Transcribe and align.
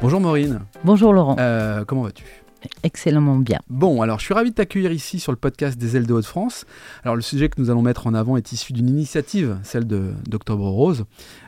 Bonjour 0.00 0.20
Maureen. 0.20 0.60
Bonjour 0.84 1.12
Laurent. 1.12 1.36
Euh, 1.38 1.84
comment 1.84 2.02
vas-tu? 2.02 2.24
Excellemment 2.82 3.36
bien. 3.36 3.60
Bon, 3.68 4.02
alors 4.02 4.18
je 4.18 4.24
suis 4.24 4.34
ravi 4.34 4.50
de 4.50 4.54
t'accueillir 4.54 4.92
ici 4.92 5.20
sur 5.20 5.32
le 5.32 5.36
podcast 5.36 5.78
des 5.78 5.96
ailes 5.96 6.06
de 6.06 6.12
Haute-France. 6.12 6.66
Alors 7.02 7.16
le 7.16 7.22
sujet 7.22 7.48
que 7.48 7.60
nous 7.60 7.70
allons 7.70 7.82
mettre 7.82 8.06
en 8.06 8.14
avant 8.14 8.36
est 8.36 8.52
issu 8.52 8.72
d'une 8.72 8.88
initiative, 8.88 9.58
celle 9.62 9.84
d'Octobre 9.84 10.68
Rose. 10.68 11.04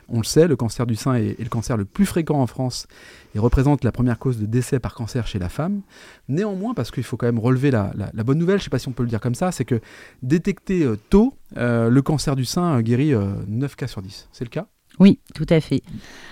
On 0.08 0.18
le 0.18 0.24
sait, 0.24 0.46
le 0.46 0.56
cancer 0.56 0.86
du 0.86 0.94
sein 0.94 1.14
est, 1.14 1.38
le 1.38 1.48
cancer 1.48 1.76
le 1.76 1.84
plus 1.84 2.06
fréquent 2.06 2.40
en 2.40 2.46
France 2.46 2.86
et 3.34 3.38
représente 3.38 3.82
la 3.82 3.92
première 3.92 4.18
cause 4.18 4.38
de 4.38 4.46
décès 4.46 4.78
par 4.78 4.94
cancer 4.94 5.26
chez 5.26 5.38
la 5.38 5.48
femme. 5.48 5.82
Néanmoins, 6.28 6.74
parce 6.74 6.90
qu'il 6.90 7.02
faut 7.02 7.16
quand 7.16 7.26
même 7.26 7.40
relever 7.40 7.70
la, 7.70 7.92
bonne 8.24 8.38
nouvelle, 8.38 8.58
je 8.58 8.62
ne 8.62 8.64
sais 8.64 8.70
pas 8.70 8.78
si 8.78 8.88
on 8.88 8.92
peut 8.92 9.02
le 9.02 9.08
dire 9.08 9.20
comme 9.20 9.34
ça, 9.34 9.52
c'est 9.52 9.64
que 9.64 9.80
détecté 10.22 10.84
euh, 10.84 10.96
tôt, 11.10 11.34
euh, 11.56 11.88
le 11.88 12.02
cancer 12.02 12.36
du 12.36 12.44
sein 12.44 12.80
guérit 12.82 13.14
9 13.48 13.76
cas 13.76 13.86
sur 13.86 14.02
10. 14.02 14.28
C'est 14.32 14.44
le 14.44 14.50
cas? 14.50 14.66
Oui, 14.98 15.18
tout 15.34 15.46
à 15.48 15.60
fait. 15.60 15.82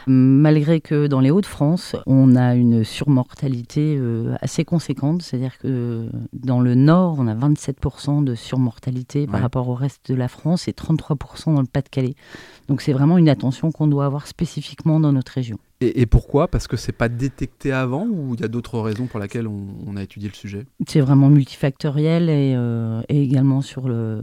Malgré 0.06 0.80
que 0.80 1.06
dans 1.06 1.20
les 1.20 1.30
Hauts-de-France, 1.30 1.96
on 2.06 2.36
a 2.36 2.54
une 2.54 2.84
surmortalité 2.84 3.96
euh, 3.98 4.34
assez 4.40 4.64
conséquente, 4.64 5.22
c'est-à-dire 5.22 5.58
que 5.58 6.08
dans 6.32 6.60
le 6.60 6.74
nord, 6.74 7.16
on 7.18 7.26
a 7.26 7.34
27% 7.34 8.24
de 8.24 8.34
surmortalité 8.34 9.26
par 9.26 9.40
rapport 9.40 9.68
au 9.68 9.74
reste 9.74 10.10
de 10.10 10.14
la 10.14 10.28
France 10.28 10.68
et 10.68 10.72
33% 10.72 11.54
dans 11.54 11.60
le 11.60 11.66
Pas-de-Calais. 11.66 12.14
Donc 12.68 12.80
c'est 12.80 12.92
vraiment 12.92 13.18
une 13.18 13.28
attention 13.28 13.70
qu'on 13.70 13.86
doit 13.86 14.06
avoir 14.06 14.26
spécifiquement 14.26 15.00
dans 15.00 15.12
notre 15.12 15.32
région. 15.32 15.58
Et, 15.80 16.06
pourquoi? 16.06 16.48
Parce 16.48 16.66
que 16.66 16.78
c'est 16.78 16.92
pas 16.92 17.10
détecté 17.10 17.70
avant 17.70 18.06
ou 18.06 18.34
il 18.34 18.40
y 18.40 18.44
a 18.44 18.48
d'autres 18.48 18.78
raisons 18.78 19.06
pour 19.06 19.20
lesquelles 19.20 19.46
on, 19.46 19.96
a 19.96 20.02
étudié 20.02 20.28
le 20.28 20.34
sujet? 20.34 20.64
C'est 20.86 21.00
vraiment 21.00 21.28
multifactoriel 21.28 22.30
et, 22.30 22.54
euh, 22.56 23.02
également 23.10 23.60
sur 23.60 23.86
le, 23.88 24.22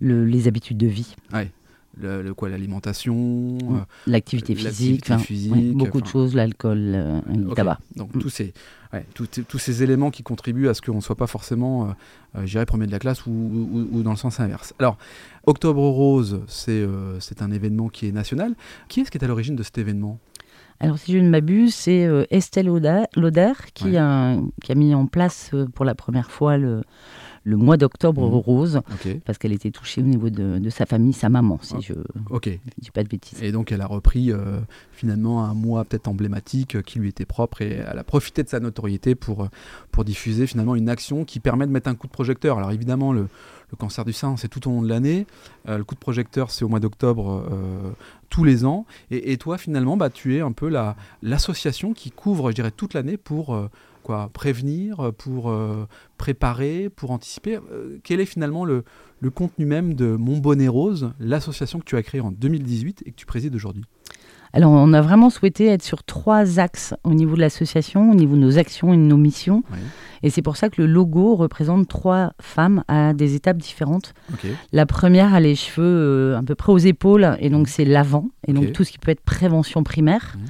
les 0.00 0.48
habitudes 0.48 0.78
de 0.78 0.86
vie. 0.86 1.14
Ouais 1.32 1.50
le, 2.00 2.32
quoi 2.32 2.48
l'alimentation 2.48 3.58
euh, 3.62 3.78
l'activité 4.06 4.54
physique, 4.54 5.12
beaucoup 5.74 6.00
de 6.00 6.06
choses 6.06 6.34
l'alcool 6.34 6.78
euh, 6.94 7.20
le 7.28 7.54
tabac. 7.54 7.78
donc 7.96 8.14
mm. 8.14 8.20
tous 8.20 8.30
ces 8.30 8.52
tous 9.14 9.58
ces 9.58 9.82
éléments 9.82 10.10
qui 10.10 10.22
contribuent 10.22 10.68
à 10.68 10.74
ce 10.74 10.82
qu'on 10.82 10.96
ne 10.96 11.00
soit 11.00 11.16
pas 11.16 11.26
forcément 11.26 11.94
euh, 12.36 12.44
j'irais 12.44 12.66
premier 12.66 12.86
de 12.86 12.92
la 12.92 12.98
classe 12.98 13.24
ou, 13.26 13.88
ou, 13.90 14.02
dans 14.02 14.10
le 14.10 14.18
sens 14.18 14.38
inverse. 14.38 14.74
Alors 14.78 14.98
Octobre 15.46 15.80
Rose 15.80 16.40
c'est 16.46 16.86
c'est 17.20 17.42
un 17.42 17.50
événement 17.50 17.88
qui 17.88 18.06
est 18.06 18.12
national. 18.12 18.54
Qui 18.88 19.00
est-ce 19.00 19.10
qui 19.10 19.18
est 19.18 19.24
à 19.24 19.28
l'origine 19.28 19.56
de 19.56 19.62
cet 19.62 19.78
événement? 19.78 20.18
Alors, 20.80 20.98
si 20.98 21.12
je 21.12 21.18
ne 21.18 21.28
m'abuse, 21.28 21.74
c'est 21.74 22.08
Estelle 22.30 22.66
Lauder 22.66 23.52
qui, 23.72 23.96
a, 23.96 24.36
qui 24.64 24.72
a 24.72 24.74
mis 24.74 24.96
en 24.96 25.06
place 25.06 25.52
pour 25.74 25.84
la 25.84 25.94
première 25.94 26.32
fois 26.32 26.58
le, 26.58 26.82
le 27.44 27.56
mois 27.56 27.76
d'octobre 27.76 28.28
mhm. 28.28 28.36
rose, 28.36 28.80
parce 29.24 29.38
qu'elle 29.38 29.52
était 29.52 29.70
touchée 29.70 30.00
au 30.00 30.04
niveau 30.04 30.30
de, 30.30 30.70
sa 30.70 30.86
famille, 30.86 31.12
sa 31.12 31.28
maman, 31.28 31.58
si 31.62 31.74
ah, 31.76 31.80
je 31.80 31.94
ne 31.94 32.56
dis 32.78 32.90
pas 32.92 33.02
de 33.02 33.08
bêtises. 33.08 33.42
Et 33.42 33.52
donc 33.52 33.72
elle 33.72 33.80
a 33.80 33.86
repris 33.86 34.30
euh, 34.30 34.60
finalement 34.92 35.44
un 35.44 35.54
mois 35.54 35.84
peut-être 35.84 36.08
emblématique 36.08 36.76
euh, 36.76 36.82
qui 36.82 36.98
lui 36.98 37.08
était 37.08 37.24
propre 37.24 37.62
et 37.62 37.82
elle 37.90 37.98
a 37.98 38.04
profité 38.04 38.42
de 38.42 38.48
sa 38.48 38.60
notoriété 38.60 39.14
pour, 39.14 39.44
euh, 39.44 39.48
pour 39.90 40.04
diffuser 40.04 40.46
finalement 40.46 40.76
une 40.76 40.88
action 40.88 41.24
qui 41.24 41.40
permet 41.40 41.66
de 41.66 41.72
mettre 41.72 41.88
un 41.88 41.94
coup 41.94 42.06
de 42.06 42.12
projecteur. 42.12 42.58
Alors 42.58 42.70
évidemment, 42.70 43.12
le, 43.12 43.28
cancer 43.78 44.04
du 44.04 44.12
sein, 44.12 44.36
c'est 44.36 44.48
tout 44.48 44.68
au 44.68 44.70
long 44.70 44.82
de 44.82 44.88
l'année. 44.88 45.26
le 45.66 45.82
coup 45.82 45.94
de 45.94 46.00
projecteur, 46.00 46.50
c'est 46.50 46.62
au 46.62 46.68
mois 46.68 46.78
d'octobre 46.78 47.42
tous 48.28 48.44
les 48.44 48.66
ans. 48.66 48.84
Et, 49.10 49.38
toi, 49.38 49.56
finalement, 49.56 49.96
bah, 49.96 50.10
tu 50.10 50.36
es 50.36 50.40
un 50.42 50.52
peu 50.52 50.70
l'association 51.22 51.94
qui 51.94 52.10
couvre, 52.10 52.50
je 52.50 52.54
dirais, 52.54 52.70
toute 52.70 52.92
l'année 52.92 53.16
pour 53.16 53.58
quoi 54.02 54.30
Prévenir, 54.32 55.12
pour 55.16 55.50
euh, 55.50 55.86
préparer, 56.18 56.88
pour 56.94 57.10
anticiper. 57.10 57.58
Euh, 57.72 57.98
quel 58.02 58.20
est 58.20 58.26
finalement 58.26 58.64
le, 58.64 58.84
contenu 59.34 59.66
même 59.66 59.94
de 59.94 60.16
Mon 60.16 60.38
Bonnet 60.38 60.68
Rose, 60.68 61.12
l'association 61.20 61.78
que 61.78 61.84
tu 61.84 61.96
as 61.96 62.02
créée 62.02 62.20
en 62.20 62.32
2018 62.32 63.02
et 63.06 63.10
que 63.12 63.16
tu 63.16 63.26
présides 63.26 63.54
aujourd'hui? 63.54 63.84
Alors, 64.52 64.72
on 64.72 64.92
a 64.92 65.00
vraiment 65.00 65.30
souhaité 65.30 65.66
être 65.66 65.82
sur 65.82 66.04
trois 66.04 66.58
axes 66.58 66.94
au 67.04 67.14
niveau 67.14 67.36
de 67.36 67.40
l'association, 67.40 68.10
au 68.10 68.14
niveau 68.14 68.36
de 68.36 68.40
nos 68.40 68.58
actions 68.58 68.92
et 68.92 68.96
de 68.96 69.02
nos 69.02 69.16
missions. 69.16 69.62
Et 70.22 70.28
c'est 70.28 70.42
pour 70.42 70.56
ça 70.56 70.68
que 70.68 70.82
le 70.82 70.86
logo 70.86 71.34
représente 71.34 71.88
trois 71.88 72.34
femmes 72.40 72.84
à 72.86 73.14
des 73.14 73.34
étapes 73.34 73.56
différentes. 73.56 74.12
La 74.72 74.84
première 74.84 75.32
a 75.32 75.40
les 75.40 75.54
cheveux 75.54 75.86
euh, 75.86 76.38
à 76.38 76.42
peu 76.42 76.54
près 76.54 76.70
aux 76.70 76.78
épaules, 76.78 77.36
et 77.40 77.48
donc 77.48 77.68
c'est 77.68 77.86
l'avant, 77.86 78.28
et 78.46 78.52
donc 78.52 78.72
tout 78.72 78.84
ce 78.84 78.92
qui 78.92 78.98
peut 78.98 79.10
être 79.10 79.22
prévention 79.22 79.82
primaire. 79.82 80.36
Mmh. 80.36 80.40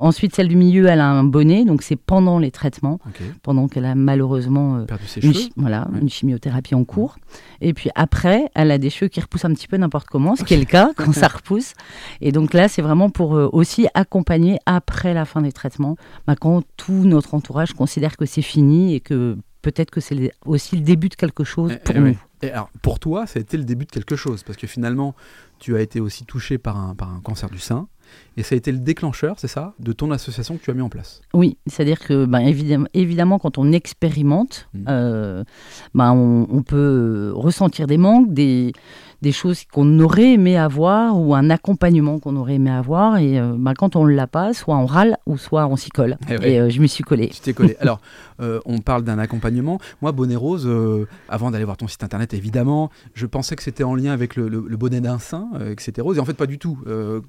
Ensuite, 0.00 0.34
celle 0.34 0.48
du 0.48 0.56
milieu, 0.56 0.86
elle 0.86 1.00
a 1.00 1.08
un 1.08 1.24
bonnet, 1.24 1.64
donc 1.64 1.82
c'est 1.82 1.96
pendant 1.96 2.38
les 2.38 2.50
traitements, 2.50 3.00
pendant 3.42 3.66
qu'elle 3.66 3.84
a 3.84 3.94
malheureusement 3.94 4.76
euh, 4.76 4.84
Perdu 4.84 5.06
ses 5.06 5.20
une, 5.20 5.34
cheveux. 5.34 5.48
voilà, 5.56 5.88
une 6.00 6.08
chimiothérapie 6.08 6.74
en 6.74 6.84
cours. 6.84 7.16
Et 7.60 7.74
puis 7.74 7.90
après, 7.94 8.48
elle 8.54 8.70
a 8.70 8.78
des 8.78 8.90
cheveux 8.90 9.08
qui 9.08 9.20
repoussent 9.20 9.44
un 9.44 9.54
petit 9.54 9.66
peu 9.66 9.76
n'importe 9.76 10.08
comment, 10.08 10.36
ce 10.36 10.44
qui 10.44 10.54
est 10.54 10.58
le 10.58 10.64
cas 10.64 10.92
quand 10.96 11.12
ça 11.12 11.28
repousse. 11.28 11.74
Et 12.20 12.30
donc 12.30 12.54
là, 12.54 12.68
c'est 12.68 12.82
vraiment 12.82 13.10
pour 13.10 13.36
euh, 13.36 13.48
aussi 13.52 13.88
accompagner 13.94 14.58
après 14.66 15.14
la 15.14 15.24
fin 15.24 15.42
des 15.42 15.52
traitements, 15.52 15.96
bah, 16.26 16.36
quand 16.36 16.62
tout 16.76 17.04
notre 17.04 17.34
entourage 17.34 17.72
considère 17.72 18.16
que 18.16 18.26
c'est 18.26 18.42
fini 18.42 18.94
et 18.94 19.00
que 19.00 19.36
peut-être 19.62 19.90
que 19.90 20.00
c'est 20.00 20.32
aussi 20.46 20.76
le 20.76 20.82
début 20.82 21.08
de 21.08 21.14
quelque 21.14 21.44
chose 21.44 21.72
eh, 21.74 21.78
pour 21.78 21.96
eh 21.96 22.00
nous. 22.00 22.16
Et 22.42 22.50
alors, 22.50 22.70
pour 22.82 23.00
toi, 23.00 23.26
ça 23.26 23.38
a 23.38 23.42
été 23.42 23.56
le 23.56 23.64
début 23.64 23.84
de 23.84 23.90
quelque 23.90 24.16
chose, 24.16 24.42
parce 24.42 24.56
que 24.56 24.66
finalement, 24.66 25.14
tu 25.58 25.76
as 25.76 25.80
été 25.80 26.00
aussi 26.00 26.24
touché 26.24 26.58
par 26.58 26.78
un, 26.78 26.94
par 26.94 27.12
un 27.12 27.20
cancer 27.20 27.50
du 27.50 27.58
sein. 27.58 27.88
Et 28.38 28.42
ça 28.42 28.54
a 28.54 28.58
été 28.58 28.72
le 28.72 28.78
déclencheur, 28.78 29.36
c'est 29.38 29.48
ça, 29.48 29.74
de 29.78 29.92
ton 29.92 30.10
association 30.12 30.56
que 30.56 30.62
tu 30.62 30.70
as 30.70 30.74
mis 30.74 30.80
en 30.80 30.88
place 30.88 31.20
Oui, 31.34 31.58
c'est-à-dire 31.66 31.98
que 31.98 32.24
ben, 32.24 32.40
évidemment, 32.40 32.86
évidemment, 32.94 33.38
quand 33.38 33.58
on 33.58 33.70
expérimente, 33.72 34.68
mmh. 34.72 34.84
euh, 34.88 35.44
ben, 35.94 36.12
on, 36.12 36.62
peut 36.62 37.32
ressentir 37.34 37.86
des 37.86 37.98
manques, 37.98 38.32
des, 38.32 38.72
des 39.22 39.32
choses 39.32 39.64
qu'on 39.64 39.98
aurait 40.00 40.34
aimé 40.34 40.56
avoir 40.56 41.18
ou 41.18 41.34
un 41.34 41.50
accompagnement 41.50 42.18
qu'on 42.18 42.36
aurait 42.36 42.54
aimé 42.54 42.70
avoir. 42.70 43.18
Et 43.18 43.38
euh, 43.38 43.54
bah, 43.56 43.74
quand 43.76 43.96
on 43.96 44.06
ne 44.06 44.12
l'a 44.12 44.26
pas, 44.26 44.52
soit 44.54 44.76
on 44.76 44.86
râle 44.86 45.16
ou 45.26 45.36
soit 45.36 45.66
on 45.66 45.76
s'y 45.76 45.90
colle. 45.90 46.16
Eh 46.28 46.34
et, 46.52 46.60
euh, 46.60 46.70
je 46.70 46.80
me 46.80 46.86
suis 46.86 47.02
collé. 47.02 47.28
Tu 47.28 47.40
t'es 47.40 47.52
collé. 47.52 47.76
Alors, 47.80 48.00
euh, 48.40 48.60
on 48.64 48.78
parle 48.78 49.02
d'un 49.02 49.18
accompagnement. 49.18 49.80
Moi, 50.02 50.12
Bonnet 50.12 50.36
Rose, 50.36 50.68
avant 51.28 51.50
d'aller 51.50 51.64
voir 51.64 51.76
ton 51.76 51.88
site 51.88 52.02
internet, 52.04 52.34
évidemment, 52.34 52.90
je 53.14 53.26
pensais 53.26 53.56
que 53.56 53.62
c'était 53.62 53.84
en 53.84 53.94
lien 53.94 54.12
avec 54.12 54.36
le, 54.36 54.48
bonnet 54.76 55.00
d'un 55.00 55.18
sein, 55.18 55.48
que 55.76 55.82
c'était 55.82 56.00
rose. 56.00 56.18
Et 56.18 56.20
en 56.20 56.24
fait, 56.24 56.34
pas 56.34 56.46
du 56.46 56.58
tout. 56.58 56.78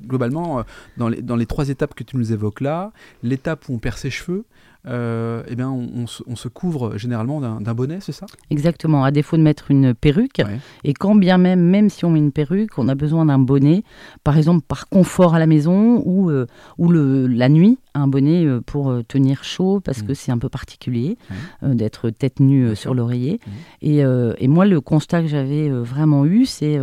globalement, 0.05 0.63
dans 0.97 1.09
les, 1.09 1.21
dans 1.21 1.35
les 1.35 1.45
trois 1.45 1.69
étapes 1.69 1.95
que 1.95 2.03
tu 2.03 2.17
nous 2.17 2.31
évoques 2.31 2.61
là, 2.61 2.91
l'étape 3.23 3.67
où 3.69 3.73
on 3.73 3.79
perd 3.79 3.97
ses 3.97 4.11
cheveux, 4.11 4.45
euh, 4.87 5.43
eh 5.47 5.55
bien, 5.55 5.69
on, 5.69 6.07
se 6.07 6.47
couvre 6.47 6.97
généralement 6.97 7.41
d'un 7.41 7.73
bonnet, 7.73 7.99
c'est 8.01 8.13
ça? 8.13 8.25
Exactement, 8.49 9.03
à 9.03 9.11
défaut 9.11 9.35
de 9.35 9.41
mettre 9.41 9.71
une 9.71 9.93
perruque. 9.93 10.41
Et 10.83 10.93
quand 10.93 11.15
bien 11.15 11.37
même, 11.37 11.61
même 11.61 11.89
si 11.89 12.05
on 12.05 12.09
met 12.09 12.19
une 12.19 12.31
perruque, 12.31 12.77
on 12.77 12.87
a 12.87 12.95
besoin 12.95 13.25
d'un 13.25 13.39
bonnet, 13.39 13.83
par 14.23 14.37
exemple 14.37 14.63
par 14.67 14.87
confort 14.87 15.35
à 15.35 15.39
la 15.39 15.47
maison 15.47 16.01
ou, 16.05 16.29
euh, 16.29 16.47
ou 16.77 16.89
le, 16.89 17.27
la 17.27 17.49
nuit, 17.49 17.77
un 17.93 18.07
bonnet 18.07 18.45
euh, 18.45 18.61
pour 18.61 18.93
tenir 19.07 19.43
chaud 19.43 19.79
parce 19.79 20.01
que 20.01 20.11
mm. 20.11 20.15
c'est 20.15 20.31
un 20.31 20.37
peu 20.37 20.49
particulier 20.49 21.17
d'être 21.61 22.09
tête 22.09 22.39
nue 22.39 22.75
sur 22.75 22.93
l'oreiller. 22.93 23.39
Mm. 23.45 23.51
Et, 23.81 23.97
et, 24.37 24.47
moi, 24.47 24.65
le 24.65 24.81
constat 24.81 25.21
que 25.21 25.27
j'avais 25.27 25.69
vraiment 25.69 26.25
eu, 26.25 26.45
c'est 26.45 26.79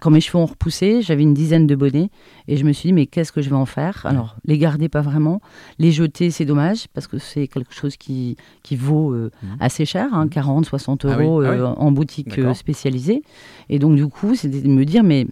quand 0.00 0.10
mes 0.10 0.20
cheveux 0.20 0.38
ont 0.38 0.46
repoussé, 0.46 1.02
j'avais 1.02 1.22
une 1.22 1.34
dizaine 1.34 1.66
de 1.66 1.74
bonnets 1.74 2.10
et 2.48 2.56
je 2.56 2.64
me 2.64 2.72
suis 2.72 2.88
dit, 2.88 2.92
mais 2.94 3.06
qu'est-ce 3.06 3.30
que 3.30 3.42
je 3.42 3.50
vais 3.50 3.56
en 3.56 3.66
faire? 3.66 4.06
Alors, 4.06 4.36
les 4.44 4.56
garder 4.56 4.88
pas 4.88 5.02
vraiment, 5.02 5.40
les 5.78 5.92
jeter, 5.92 6.30
c'est 6.30 6.46
dommage 6.46 6.86
parce 6.94 7.06
que 7.06 7.18
c'est 7.18 7.46
quelque 7.46 7.74
chose 7.74 7.96
qui, 7.96 8.36
qui 8.62 8.74
vaut 8.74 9.12
euh, 9.12 9.30
mmh. 9.42 9.46
assez 9.60 9.84
cher, 9.84 10.08
40, 10.30 10.64
hein, 10.64 10.68
60 10.68 11.04
mmh. 11.04 11.08
ah 11.08 11.22
euros 11.22 11.42
ah 11.42 11.48
euh, 11.48 11.66
en 11.66 11.92
boutique 11.92 12.38
euh, 12.38 12.54
spécialisée. 12.54 13.22
Et 13.68 13.78
donc, 13.78 13.96
du 13.96 14.06
coup, 14.06 14.34
c'était 14.34 14.62
de 14.62 14.68
me 14.68 14.84
dire, 14.84 15.04
mais 15.04 15.26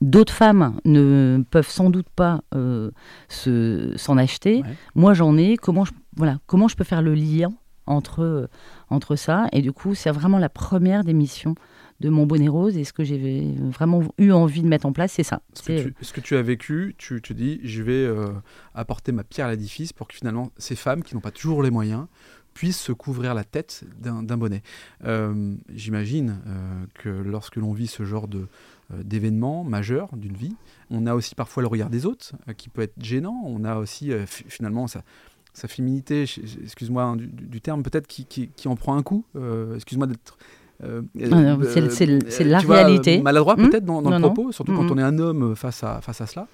D'autres 0.00 0.32
femmes 0.32 0.78
ne 0.84 1.42
peuvent 1.50 1.68
sans 1.68 1.90
doute 1.90 2.08
pas 2.14 2.42
s'en 3.28 4.18
acheter. 4.18 4.62
Moi, 4.94 5.14
j'en 5.14 5.36
ai. 5.36 5.56
Comment 5.56 5.84
je, 5.84 5.92
voilà, 6.16 6.38
comment 6.46 6.68
je 6.68 6.76
peux 6.76 6.84
faire 6.84 7.02
le 7.02 7.14
lien 7.14 7.52
entre, 7.86 8.48
entre 8.90 9.16
ça? 9.16 9.46
Et 9.52 9.62
du 9.62 9.72
coup, 9.72 9.94
c'est 9.94 10.10
vraiment 10.10 10.38
la 10.38 10.48
première 10.48 11.04
des 11.04 11.14
missions 11.14 11.54
de 12.00 12.08
mon 12.08 12.26
bonnet 12.26 12.48
rose. 12.48 12.76
Et 12.76 12.84
ce 12.84 12.92
que 12.92 13.04
j'ai 13.04 13.54
vraiment 13.58 14.02
eu 14.18 14.30
envie 14.32 14.62
de 14.62 14.68
mettre 14.68 14.86
en 14.86 14.92
place, 14.92 15.12
c'est 15.12 15.22
ça. 15.22 15.42
Ce 15.54 15.62
que, 15.62 15.82
tu, 15.82 15.94
ce 16.00 16.12
que, 16.12 16.20
tu, 16.20 16.36
as 16.36 16.42
vécu, 16.42 16.94
tu 16.98 17.20
te 17.20 17.32
dis, 17.32 17.60
je 17.64 17.82
vais 17.82 18.04
euh, 18.04 18.28
apporter 18.74 19.12
ma 19.12 19.24
pierre 19.24 19.46
à 19.46 19.50
l'édifice 19.50 19.92
pour 19.92 20.08
que 20.08 20.14
finalement 20.14 20.50
ces 20.58 20.76
femmes 20.76 21.02
qui 21.02 21.14
n'ont 21.14 21.20
pas 21.20 21.30
toujours 21.30 21.62
les 21.62 21.70
moyens 21.70 22.06
puissent 22.54 22.80
se 22.80 22.92
couvrir 22.92 23.34
la 23.34 23.44
tête 23.44 23.84
d'un 24.00 24.36
bonnet. 24.36 24.62
Euh, 25.04 25.54
j'imagine 25.72 26.40
euh, 26.46 26.84
que 26.94 27.08
lorsque 27.08 27.56
l'on 27.56 27.72
vit 27.72 27.86
ce 27.86 28.04
genre 28.04 28.28
de 28.28 28.46
d'événements 29.04 29.64
majeurs 29.64 30.16
d'une 30.16 30.34
vie, 30.34 30.56
on 30.90 31.06
a 31.06 31.14
aussi 31.14 31.34
parfois 31.34 31.62
le 31.62 31.66
regard 31.66 31.90
des 31.90 32.06
autres 32.06 32.32
qui 32.56 32.70
peut 32.70 32.80
être 32.80 32.94
gênant. 32.98 33.42
On 33.44 33.62
a 33.64 33.76
aussi 33.76 34.12
finalement 34.24 34.86
sa 34.86 35.02
féminité, 35.68 36.22
excuse-moi 36.22 37.16
du, 37.18 37.60
terme, 37.60 37.82
peut-être 37.82 38.06
qui, 38.06 38.24
qui, 38.24 38.66
en 38.66 38.76
prend 38.76 38.96
un 38.96 39.02
coup. 39.02 39.26
excuse-moi 39.74 40.06
d'être 40.06 40.38
euh, 40.84 41.02
ah 41.32 41.56
c'est 41.90 42.44
la 42.44 42.58
réalité. 42.60 43.20
maladroit 43.20 43.56
hmm 43.56 43.68
peut-être 43.68 43.84
dans, 43.84 44.00
le 44.00 44.20
propos, 44.20 44.52
surtout 44.52 44.72
quand 44.72 44.84
hmm. 44.84 44.92
on 44.92 44.98
est 44.98 45.02
un 45.02 45.18
homme 45.18 45.56
face 45.56 45.82
à, 45.82 46.00
face 46.00 46.20
à 46.20 46.26
cela. 46.26 46.46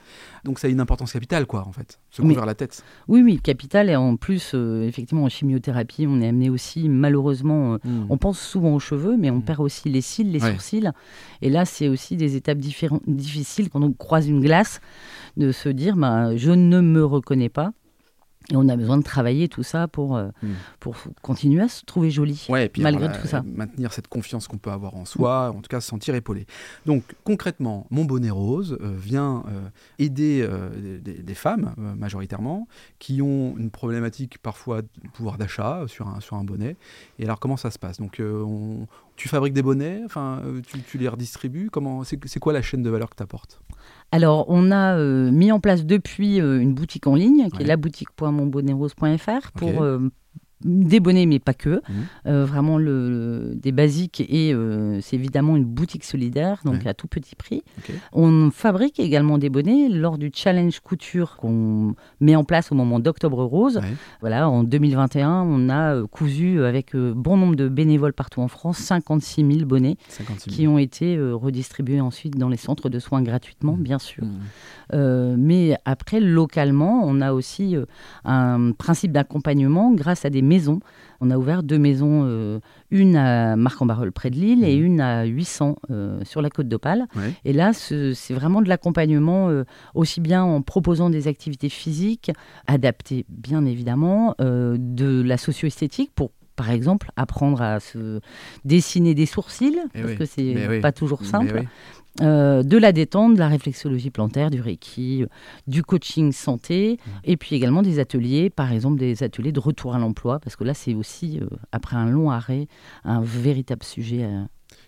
Donc 0.45 0.59
ça 0.59 0.67
a 0.67 0.71
une 0.71 0.81
importance 0.81 1.13
capitale, 1.13 1.47
quoi, 1.47 1.67
en 1.67 1.73
fait, 1.73 1.99
se 2.11 2.23
couvrir 2.23 2.47
la 2.47 2.55
tête. 2.55 2.83
Oui, 3.07 3.23
oui, 3.23 3.39
capitale. 3.39 3.91
Et 3.91 3.97
en 3.97 4.17
plus, 4.17 4.53
euh, 4.55 4.87
effectivement, 4.87 5.25
en 5.25 5.29
chimiothérapie, 5.29 6.07
on 6.09 6.21
est 6.23 6.29
amené 6.29 6.49
aussi, 6.49 6.89
malheureusement, 6.89 7.75
euh, 7.75 7.79
hmm. 7.85 8.07
on 8.09 8.17
pense 8.17 8.41
souvent 8.41 8.75
aux 8.75 8.81
cheveux, 8.81 9.17
mais 9.19 9.31
on 9.31 9.43
perd 9.43 9.61
aussi 9.61 9.91
les 9.91 10.01
cils, 10.01 10.33
les 10.33 10.41
sourcils. 10.41 10.91
Et 11.43 11.51
là, 11.51 11.67
c'est 11.67 11.89
aussi 11.89 12.17
des 12.17 12.37
étapes 12.37 12.59
difficiles 12.59 13.69
quand 13.69 13.83
on 13.83 13.93
croise 13.93 14.27
une 14.27 14.41
glace, 14.41 14.81
de 15.37 15.53
se 15.53 15.69
dire, 15.69 15.97
bah, 15.97 16.35
je 16.37 16.51
ne 16.51 16.81
me 16.81 17.05
reconnais 17.05 17.51
pas. 17.51 17.73
Et 18.51 18.57
on 18.57 18.69
a 18.69 18.77
besoin 18.77 18.99
de 18.99 19.03
travailler 19.03 19.49
tout 19.49 19.63
ça 19.63 19.89
pour, 19.89 20.17
euh, 20.17 20.29
hmm. 20.43 20.53
pour 20.79 20.97
continuer 21.23 21.63
à 21.63 21.69
se 21.69 21.85
trouver 21.85 22.11
joli, 22.11 22.47
ouais, 22.51 22.67
et 22.67 22.69
puis, 22.69 22.83
malgré 22.83 23.11
tout 23.11 23.27
ça. 23.27 23.43
Maintenir 23.43 23.93
cette 23.93 24.09
confiance 24.09 24.49
qu'on 24.49 24.59
peut 24.59 24.71
avoir 24.71 24.95
en 24.97 25.07
soi, 25.07 25.51
en 25.51 25.63
tout 25.63 25.69
cas 25.69 25.81
se 25.81 25.89
sentir 25.89 26.15
épaulé. 26.15 26.47
Donc 26.85 27.05
concrètement, 27.25 27.87
mon 27.91 28.05
bonnet 28.05 28.31
rose 28.31 28.77
euh, 28.81 28.95
vient 28.97 29.45
euh, 29.49 29.69
aider 29.99 30.47
des, 31.03 31.35
femmes, 31.35 31.75
majoritairement, 31.77 32.69
qui 32.99 33.23
ont 33.23 33.57
une 33.57 33.71
problématique 33.71 34.39
parfois 34.39 34.83
de 34.83 34.89
pouvoir 35.15 35.39
d'achat 35.39 35.85
sur 35.87 36.09
un, 36.09 36.21
sur 36.21 36.37
un 36.37 36.45
bonnet. 36.45 36.77
Et 37.19 37.25
alors 37.25 37.41
comment 37.41 37.57
ça 37.57 37.71
se 37.71 37.79
passe? 37.79 37.99
Donc 37.99 38.21
on, 38.21 38.87
tu 39.17 39.29
fabriques 39.29 39.55
des 39.55 39.63
bonnets, 39.63 40.03
enfin, 40.05 40.43
tu, 40.67 40.81
tu 40.81 40.99
les 40.99 41.09
redistribues? 41.09 41.71
Comment, 41.71 42.05
c'est, 42.05 42.39
quoi 42.39 42.53
la 42.53 42.63
chaîne 42.63 42.83
de 42.83 42.91
valeur 42.91 43.11
que 43.11 43.17
tu 43.17 43.23
apportes 43.23 43.61
alors, 44.15 44.45
on 44.49 44.71
a 44.71 44.97
euh, 44.97 45.33
mis 45.33 45.51
en 45.51 45.59
place 45.59 45.85
depuis 45.85 46.41
euh, 46.41 46.61
une 46.61 46.73
boutique 46.73 47.09
en 47.09 47.17
ligne, 47.17 47.51
qui 47.51 47.63
est 47.63 47.67
la 47.67 47.77
boutique.monbonnetrose.fr, 47.77 49.51
pour 49.57 49.83
euh, 49.83 50.09
des 50.63 51.01
bonnets, 51.01 51.27
mais 51.27 51.39
pas 51.39 51.55
que. 51.55 51.83
Mhm. 51.89 51.95
Euh, 52.27 52.45
vraiment 52.45 52.79
le, 52.79 53.53
des 53.55 53.73
basiques 53.73 54.21
et 54.21 54.53
euh, 54.53 55.01
c'est 55.01 55.17
évidemment 55.17 55.57
une 55.57 55.65
boutique 55.65 56.05
solidaire, 56.05 56.61
donc 56.65 56.87
à 56.87 56.95
tout 56.95 57.07
petit 57.07 57.35
prix. 57.35 57.63
On 58.13 58.51
fabrique 58.51 58.99
également 58.99 59.39
des 59.39 59.51
bonnets 59.51 59.89
lors 59.89 60.19
du 60.19 60.31
challenge 60.35 60.81
couture 60.81 61.37
qu'on 61.37 61.95
met 62.21 62.37
en 62.37 62.45
place 62.45 62.73
au 62.73 62.75
moment 62.75 62.99
d'Octobre 62.99 63.45
Rose. 63.45 63.81
Voilà, 64.21 64.49
en 64.49 64.65
2021, 64.65 65.43
on 65.43 65.69
a 65.69 65.95
euh, 65.95 66.07
cousu 66.07 66.63
avec 66.65 66.97
bon 66.97 67.37
nombre 67.37 67.57
de 67.57 67.69
bénévoles 67.69 68.13
partout 68.13 68.41
en 68.41 68.49
France 68.49 68.79
56 68.79 69.45
000 69.45 69.67
bonnets 69.67 69.97
qui 70.39 70.67
ont 70.67 70.79
été 70.79 71.19
redistribués 71.19 72.01
ensuite 72.01 72.37
dans 72.39 72.49
les 72.49 72.57
centres 72.57 72.89
de 72.89 72.99
soins 72.99 73.23
gratuitement, 73.23 73.77
mhm. 73.77 73.83
bien 73.83 73.99
sûr. 73.99 74.25
Mhm. 74.25 75.37
mais 75.37 75.77
après, 75.85 76.21
localement, 76.21 77.03
on 77.05 77.21
a 77.21 77.33
aussi 77.33 77.77
un 78.25 78.73
principe 78.73 79.13
d'accompagnement 79.13 79.93
grâce 79.93 80.25
à 80.25 80.31
des 80.31 80.43
maisons. 80.45 80.81
On 81.21 81.31
a 81.31 81.39
ouvert 81.39 81.63
deux 81.63 81.79
maisons, 81.79 82.25
euh, 82.27 82.61
une 82.91 83.17
à 83.17 83.57
Marc-en-Barœul 83.57 84.13
près 84.13 84.31
de 84.31 84.37
Lille 84.37 84.65
et 84.65 84.77
mhm. 84.77 84.85
une 84.85 85.01
à 85.01 85.25
800 85.25 85.77
euh, 85.91 86.21
sur 86.25 86.43
la 86.43 86.51
côte 86.51 86.69
d'Opale. 86.69 87.07
Et 87.45 87.53
là, 87.53 87.73
c'est 87.73 88.35
vraiment 88.35 88.63
de 88.63 88.69
l'accompagnement 88.69 89.49
euh, 89.49 89.65
aussi 89.95 90.21
bien 90.21 90.43
en 90.43 90.63
proposant 90.63 91.11
des 91.11 91.29
activités 91.29 91.69
physiques 91.69 92.31
adaptées, 92.67 93.25
bien 93.29 93.65
évidemment, 93.65 94.35
de 94.39 95.23
la 95.23 95.37
socio-esthétique 95.37 96.11
pour 96.15 96.31
par 96.57 96.71
exemple, 96.71 97.11
apprendre 97.17 97.61
à 97.63 97.81
se 97.81 98.21
dessiner 98.65 99.17
des 99.17 99.27
sourcils, 99.27 99.77
eh 99.93 100.03
parce 100.03 100.15
que 100.15 100.25
c'est 100.25 100.81
pas 100.81 100.93
toujours 100.93 101.25
simple, 101.25 101.65
euh, 102.21 102.63
de 102.63 102.79
la 102.79 102.93
détente, 102.93 103.35
de 103.35 103.39
la 103.41 103.49
réflexologie 103.49 104.11
plantaire, 104.11 104.51
du 104.51 104.61
Reiki, 104.61 105.25
euh, 105.25 105.27
du 105.67 105.83
coaching 105.83 106.31
santé, 106.31 106.99
mmh. 107.05 107.11
et 107.25 107.37
puis 107.37 107.57
également 107.57 107.83
des 107.83 107.99
ateliers, 107.99 108.51
par 108.51 108.71
exemple 108.73 108.99
des 108.99 109.25
ateliers 109.25 109.51
de 109.51 109.59
retour 109.59 109.97
à 109.97 109.99
l'emploi, 109.99 110.39
parce 110.39 110.55
que 110.55 110.63
là 110.63 110.75
c'est 110.75 110.95
aussi, 110.95 111.41
euh, 111.41 111.47
après 111.73 111.97
un 111.97 112.09
long 112.09 112.31
arrêt, 112.31 112.69
un 113.05 113.21
véritable 113.21 113.83
sujet. 113.83 114.29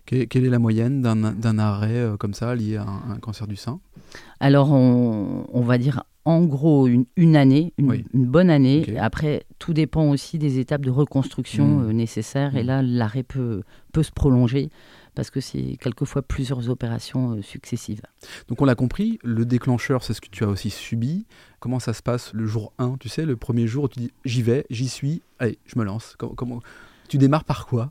Quelle 0.04 0.44
est 0.44 0.50
la 0.50 0.60
moyenne 0.60 1.02
d'un 1.02 1.58
arrêt 1.58 2.12
comme 2.20 2.32
ça 2.32 2.54
lié 2.54 2.76
à 2.76 2.86
un, 2.86 3.16
cancer 3.16 3.48
du 3.48 3.56
sein? 3.56 3.80
Alors 4.38 4.70
on, 4.70 5.60
va 5.62 5.78
dire 5.78 6.04
en 6.24 6.44
gros 6.44 6.86
une, 6.86 7.36
année, 7.36 7.72
une, 7.76 8.04
bonne 8.14 8.50
année. 8.50 8.96
Après, 8.98 9.42
tout 9.58 9.72
dépend 9.72 10.08
aussi 10.08 10.38
des 10.38 10.60
étapes 10.60 10.82
de 10.82 10.90
reconstruction 10.90 11.66
mmh. 11.66 11.90
nécessaires, 11.90 12.56
et 12.56 12.62
mmh. 12.62 12.66
là 12.66 12.82
l'arrêt 12.82 13.24
peut, 13.24 13.62
peut 13.92 14.04
se 14.04 14.12
prolonger 14.12 14.70
parce 15.16 15.30
que 15.30 15.40
c'est 15.40 15.76
quelquefois 15.80 16.22
plusieurs 16.22 16.68
opérations 16.68 17.32
euh, 17.32 17.42
successives. 17.42 18.02
Donc 18.46 18.60
on 18.62 18.64
l'a 18.64 18.76
compris, 18.76 19.18
le 19.24 19.44
déclencheur, 19.44 20.04
c'est 20.04 20.12
ce 20.12 20.20
que 20.20 20.28
tu 20.28 20.44
as 20.44 20.48
aussi 20.48 20.70
subi. 20.70 21.26
Comment 21.58 21.80
ça 21.80 21.94
se 21.94 22.02
passe 22.02 22.32
le 22.34 22.46
jour 22.46 22.72
1, 22.78 22.98
tu 23.00 23.08
sais, 23.08 23.24
le 23.24 23.34
premier 23.34 23.66
jour 23.66 23.84
où 23.84 23.88
tu 23.88 23.98
dis 23.98 24.12
j'y 24.24 24.42
vais, 24.42 24.66
j'y 24.70 24.88
suis, 24.88 25.22
allez, 25.40 25.58
je 25.66 25.78
me 25.78 25.84
lance. 25.84 26.16
Comment, 26.18 26.60
tu 27.08 27.18
démarres 27.18 27.44
par 27.44 27.66
quoi? 27.66 27.88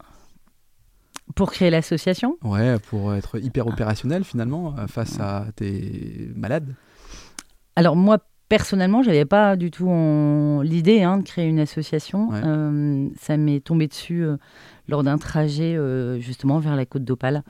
Pour 1.34 1.52
créer 1.52 1.72
l'association? 1.72 2.38
Ouais, 2.44 2.78
pour 2.78 3.16
être 3.16 3.40
hyper 3.40 3.66
opérationnel 3.66 4.24
finalement 4.24 4.76
euh, 4.78 4.86
face 4.86 5.20
à 5.20 5.48
tes 5.56 6.32
malades. 6.36 6.76
Alors 7.76 7.96
moi, 7.96 8.20
personnellement, 8.50 9.02
je 9.02 9.10
n'avais 9.10 9.26
pas 9.26 9.56
du 9.56 9.72
tout 9.72 9.90
l'idée 10.64 11.02
hein, 11.02 11.18
de 11.18 11.24
créer 11.24 11.48
une 11.48 11.60
association. 11.60 12.30
Euh, 12.34 13.10
ça 13.20 13.36
m'est 13.36 13.62
tombé 13.62 13.88
dessus 13.88 14.24
lors 14.88 15.04
d'un 15.04 15.18
trajet 15.18 15.76
euh, 15.76 16.20
justement 16.20 16.60
vers 16.60 16.76
la 16.76 16.86
côte 16.86 17.04
d'Opale, 17.04 17.44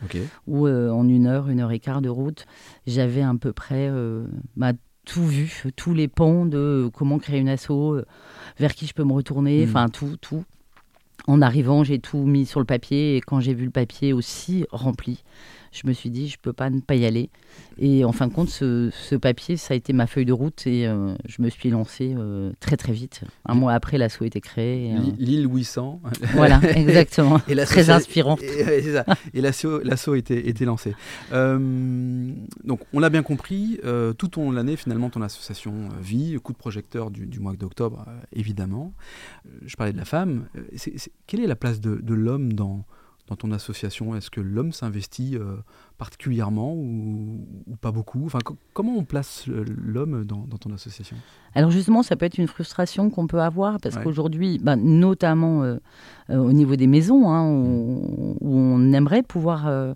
où 0.48 0.68
euh, 0.68 0.90
en 0.90 1.08
une 1.08 1.28
heure, 1.28 1.50
une 1.50 1.60
heure 1.60 1.72
et 1.72 1.80
quart 1.80 2.02
de 2.02 2.10
route, 2.10 2.46
j'avais 2.88 3.22
à 3.22 3.34
peu 3.40 3.54
près 3.54 3.90
euh, 3.90 4.26
bah, 4.56 4.74
tout 5.06 5.26
vu, 5.26 5.64
tous 5.76 5.94
les 5.94 6.08
ponts 6.08 6.46
de 6.46 6.90
comment 6.94 7.20
créer 7.20 7.40
une 7.40 7.50
asso, 7.50 8.02
vers 8.58 8.74
qui 8.74 8.88
je 8.88 8.94
peux 8.94 9.04
me 9.04 9.14
retourner, 9.14 9.66
hmm. 9.66 9.70
enfin 9.70 9.90
tout, 9.90 10.18
tout. 10.20 10.44
En 11.28 11.42
arrivant, 11.42 11.84
j'ai 11.84 12.00
tout 12.00 12.24
mis 12.26 12.46
sur 12.46 12.60
le 12.60 12.66
papier 12.66 13.18
et 13.18 13.22
quand 13.22 13.40
j'ai 13.40 13.54
vu 13.54 13.66
le 13.66 13.72
papier 13.72 14.14
aussi 14.14 14.66
rempli, 14.72 15.24
je 15.76 15.88
me 15.88 15.94
suis 15.94 16.10
dit, 16.10 16.30
je 16.30 16.38
peux 16.42 16.54
pas 16.54 16.70
ne 16.70 16.80
pas 16.80 16.96
y 16.96 17.06
aller. 17.06 17.30
Et 17.78 18.06
en 18.06 18.12
fin 18.12 18.28
de 18.28 18.34
compte, 18.34 18.50
ce, 18.50 19.16
papier, 19.16 19.58
ça 19.58 19.74
a 19.74 19.78
été 19.78 19.92
ma 19.92 20.08
feuille 20.08 20.26
de 20.26 20.34
route 20.34 20.66
et 20.66 20.88
euh, 20.88 21.16
je 21.28 21.42
me 21.42 21.50
suis 21.50 21.70
lancé 21.70 22.14
euh, 22.18 22.52
très 22.60 22.78
très 22.78 22.94
vite. 22.94 23.22
Un 23.46 23.56
mois 23.56 23.74
après, 23.74 23.98
l'assaut 23.98 24.24
était 24.24 24.42
créé. 24.42 24.94
Euh, 24.94 25.00
L'île 25.18 25.48
800. 25.52 26.02
Voilà, 26.34 26.62
exactement. 26.76 27.42
et 27.48 27.56
très 27.58 27.90
inspirant. 27.90 28.38
Et, 29.34 29.42
l'assaut 29.42 30.16
était, 30.16 30.48
était 30.48 30.66
lancé. 30.66 30.96
donc, 31.32 32.80
on 32.94 33.00
l'a 33.00 33.10
bien 33.10 33.24
compris, 33.24 33.80
tout 34.18 34.40
au 34.40 34.44
long 34.44 34.52
de 34.52 34.56
l'année, 34.56 34.76
finalement, 34.76 35.10
ton 35.10 35.22
association 35.22 35.90
vit, 36.00 36.38
coup 36.42 36.54
de 36.54 36.58
projecteur 36.58 37.12
du, 37.12 37.40
mois 37.40 37.54
d'octobre, 37.54 38.06
évidemment. 38.34 38.94
Je 39.66 39.76
parlais 39.76 39.94
de 39.94 39.98
la 39.98 40.06
femme. 40.06 40.46
quelle 41.28 41.42
est 41.42 41.48
la 41.48 41.56
place 41.56 41.82
de, 41.82 41.96
de 41.96 42.14
l'homme 42.14 42.54
dans 42.54 42.86
dans 43.28 43.36
ton 43.36 43.52
association 43.52 44.16
Est-ce 44.16 44.30
que 44.30 44.42
l'homme 44.42 44.72
s'investit 44.72 45.36
euh, 45.36 45.58
particulièrement 45.98 46.74
ou, 46.74 47.46
pas 47.82 47.92
beaucoup? 47.92 48.26
Enfin, 48.26 48.40
Comment 48.74 48.94
on 48.98 49.04
place 49.04 49.48
l'homme 49.48 50.26
dans, 50.26 50.46
ton 50.58 50.74
association? 50.74 51.16
Alors 51.56 51.72
justement, 51.72 52.04
ça 52.04 52.18
peut 52.18 52.26
être 52.26 52.38
une 52.38 52.48
frustration 52.48 53.10
qu'on 53.10 53.28
peut 53.28 53.40
avoir 53.40 53.80
parce 53.80 53.98
qu'aujourd'hui, 53.98 54.60
bah, 54.62 54.76
notamment 54.76 55.64
euh, 55.64 55.78
euh, 56.30 56.38
au 56.38 56.52
niveau 56.52 56.76
des 56.76 56.88
maisons, 56.88 57.30
hein, 57.30 57.50
où, 57.50 58.36
on 58.42 58.92
aimerait 58.92 59.24
pouvoir 59.24 59.68
euh, 59.68 59.94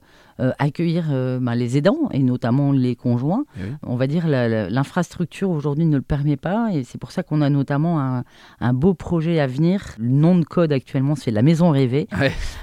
accueillir 0.58 1.08
bah, 1.42 1.56
les 1.56 1.78
aidants 1.78 2.08
et 2.12 2.20
notamment 2.20 2.72
les 2.72 2.96
conjoints. 2.96 3.44
Eh 3.58 3.64
On 3.84 3.98
va 3.98 4.08
dire 4.08 4.26
l'infrastructure 4.28 5.50
aujourd'hui 5.50 5.86
ne 5.86 5.98
le 5.98 6.02
permet 6.02 6.38
pas 6.38 6.70
et 6.72 6.86
c'est 6.86 6.98
pour 6.98 7.12
ça 7.12 7.24
qu'on 7.24 7.42
a 7.42 7.50
notamment 7.50 8.24
un, 8.62 8.74
beau 8.74 8.94
projet 8.94 9.42
à 9.42 9.48
venir. 9.48 9.96
Le 9.98 10.08
nom 10.08 10.38
de 10.38 10.46
code 10.46 10.72
actuellement 10.72 11.16
c'est 11.16 11.32
la 11.32 11.42
maison 11.42 11.72
rêvée. 11.72 12.08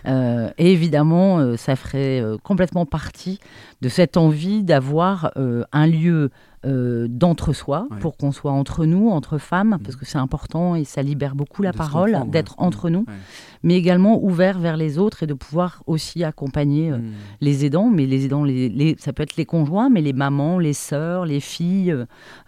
Et 0.07 0.73
évidemment, 0.73 1.57
ça 1.59 1.77
ferait 1.77 2.23
complètement 2.43 2.87
partie 2.87 3.26
de 3.81 3.89
cette 3.89 4.17
envie 4.17 4.63
d'avoir 4.63 5.33
un 5.73 5.87
lieu 5.87 6.31
euh, 6.67 7.07
d'entre-soi, 7.09 7.87
pour 8.01 8.17
qu'on 8.17 8.33
soit 8.33 8.51
entre 8.51 8.87
nous, 8.87 9.09
entre 9.11 9.39
femmes, 9.39 9.79
parce 9.85 9.95
mm. 9.95 9.99
que 10.01 10.05
c'est 10.05 10.19
important 10.19 10.75
et 10.75 10.83
ça 10.83 11.01
libère 11.01 11.37
beaucoup 11.37 11.63
la 11.63 11.73
parole 11.73 12.19
d'être 12.29 12.57
entre 12.59 12.91
nous, 12.91 13.07
mais 13.63 13.77
également 13.77 14.21
ouvert 14.21 14.59
vers 14.59 14.77
les 14.77 14.99
autres 14.99 15.23
et 15.23 15.29
de 15.29 15.35
pouvoir 15.35 15.85
aussi 15.87 16.25
accompagner 16.25 16.91
euh, 16.91 16.99
mm. 16.99 17.13
les 17.41 17.65
aidants, 17.67 17.89
mais 17.89 18.07
les 18.07 18.25
aidants, 18.25 18.43
les, 18.43 18.97
ça 18.99 19.13
peut 19.13 19.23
être 19.23 19.37
les 19.37 19.45
conjoints, 19.45 19.91
mais 19.91 20.01
les 20.01 20.13
mamans, 20.13 20.59
les 20.59 20.73
sœurs, 20.73 21.25
les 21.25 21.41
filles, 21.41 21.95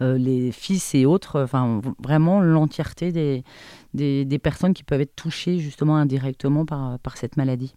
euh, 0.01 0.19
les 0.19 0.51
fils 0.51 0.97
et 0.97 1.07
autres, 1.07 1.41
enfin 1.41 1.81
vraiment 2.03 2.41
l'entièreté 2.41 3.13
des, 3.13 3.45
des, 3.95 4.39
personnes 4.41 4.75
qui 4.75 4.83
peuvent 4.83 5.03
être 5.03 5.15
touchées 5.15 5.61
justement 5.61 5.97
indirectement 5.97 6.65
par, 6.65 6.99
par 6.99 7.19
cette 7.19 7.37
maladie 7.37 7.75